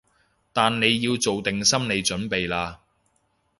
[0.51, 2.77] 但你要做定心理準備喇